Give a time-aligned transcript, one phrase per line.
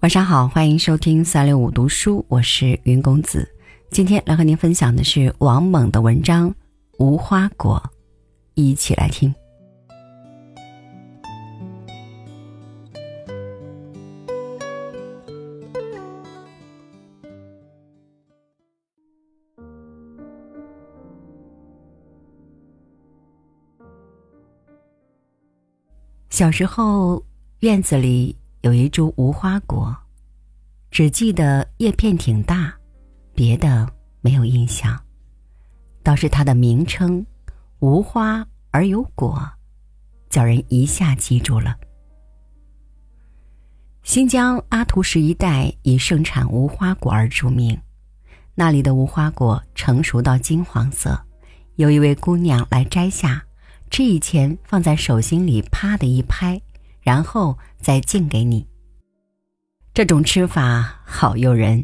[0.00, 3.52] 晚上好，欢迎收听三六五读书，我是云公子。
[3.90, 6.48] 今天来和您分享的是王猛的文章
[6.98, 7.82] 《无花果》，
[8.54, 9.34] 一起来听。
[26.30, 27.20] 小时候，
[27.58, 28.36] 院子里。
[28.68, 29.96] 有一株无花果，
[30.90, 32.70] 只记得叶片挺大，
[33.34, 35.02] 别的没有印象。
[36.02, 37.24] 倒是它的名称
[37.80, 39.50] “无花而有果”，
[40.28, 41.78] 叫人一下记住了。
[44.02, 47.80] 新疆阿图什一带以盛产无花果而著名，
[48.54, 51.18] 那里的无花果成熟到金黄色，
[51.76, 53.42] 有一位姑娘来摘下，
[53.88, 56.60] 吃以前放在手心里，啪的一拍。
[57.08, 58.66] 然后再敬给你。
[59.94, 61.82] 这种吃法好诱人。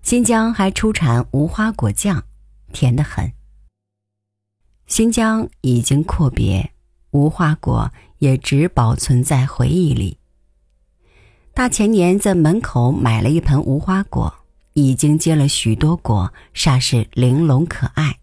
[0.00, 2.22] 新疆还出产无花果酱，
[2.72, 3.30] 甜得很。
[4.86, 6.72] 新疆已经阔别，
[7.10, 10.16] 无花果也只保存在回忆里。
[11.52, 14.32] 大前年在门口买了一盆无花果，
[14.72, 18.18] 已经结了许多果，煞是玲珑可爱，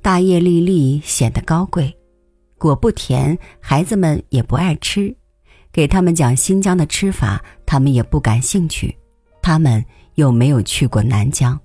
[0.00, 1.98] 大叶粒粒，显得高贵。
[2.62, 5.12] 果不甜，孩子们也不爱吃，
[5.72, 8.96] 给他们讲新疆的吃法，他们也不感兴趣。
[9.42, 11.58] 他们又没有去过南疆。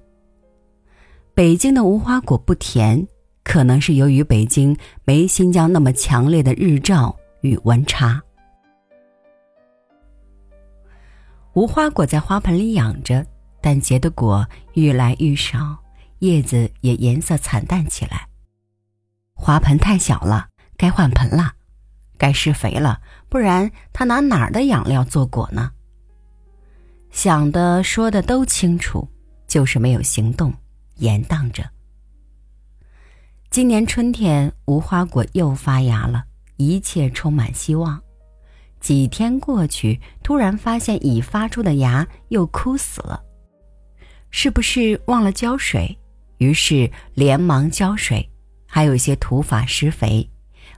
[1.35, 3.07] 北京的无花果不甜，
[3.43, 4.75] 可能是由于北京
[5.05, 8.19] 没新疆那么强烈的日照与温差。
[11.53, 13.23] 无花果在花盆里养着，
[13.61, 15.77] 但结的果愈来愈少，
[16.19, 18.27] 叶子也颜色惨淡起来。
[19.35, 20.47] 花盆太小了。
[20.77, 21.55] 该换盆了，
[22.17, 25.71] 该施肥了，不然他拿哪儿的养料做果呢？
[27.11, 29.09] 想的说的都清楚，
[29.47, 30.53] 就是没有行动，
[30.97, 31.67] 延宕着。
[33.49, 36.25] 今年春天，无花果又发芽了，
[36.57, 37.99] 一切充满希望。
[38.79, 43.23] 几天过去，突然发现已发出的芽又枯死了，
[44.29, 45.97] 是不是忘了浇水？
[46.37, 48.29] 于是连忙浇水，
[48.67, 50.29] 还有些土法施肥。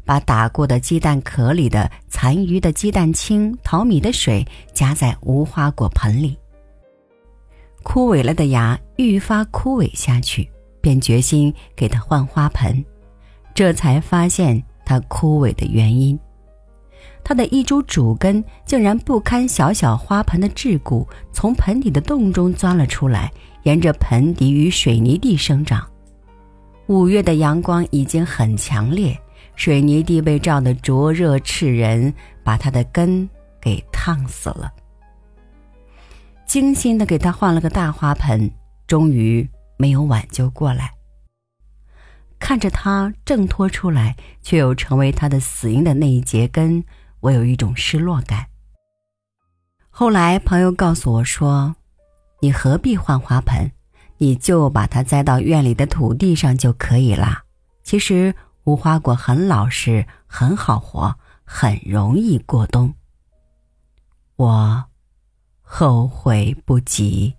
[0.09, 4.44] 把打过的鸡蛋壳里的残余的鸡蛋清、淘米的水
[4.74, 6.36] 加在无花果盆里。
[7.84, 10.50] 枯萎了的芽愈发枯萎下去，
[10.81, 12.84] 便决心给它换花盆。
[13.53, 16.20] 这才发现它枯萎的原因，
[17.24, 23.31] 它的一株主根竟然不堪小小花盆的桎梏，从盆底的洞中钻了出来，
[23.62, 25.88] 沿着盆底与水泥地生长。
[26.88, 29.16] 五月的阳光已经很强烈。
[29.59, 32.14] 水泥地被照得灼热炽人，
[32.46, 34.72] 把它的根给烫死了。
[36.47, 38.50] 精心的给他换了个大花盆，
[38.88, 39.46] 终于
[39.78, 40.90] 没有挽救过来。
[42.40, 46.81] 看着他挣脱出来，却又成为他的死因的那一节根，
[47.20, 48.46] 我有一种失落感。
[49.90, 51.76] 后来朋友告诉我说
[52.40, 53.70] ：“你何必换花盆？
[54.20, 57.44] 你就把它栽到院里的土地上就可以了。”
[57.84, 58.34] 其实。
[58.64, 62.94] 无花果很老实，很好活，很容易过冬。
[64.36, 64.86] 我
[65.62, 67.38] 后悔不及。